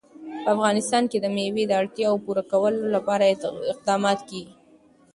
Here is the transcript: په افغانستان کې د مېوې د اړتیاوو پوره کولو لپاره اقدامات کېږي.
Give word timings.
په 0.43 0.47
افغانستان 0.55 1.03
کې 1.11 1.17
د 1.21 1.25
مېوې 1.35 1.63
د 1.67 1.71
اړتیاوو 1.81 2.21
پوره 2.25 2.43
کولو 2.51 2.81
لپاره 2.95 3.25
اقدامات 3.73 4.19
کېږي. 4.29 4.53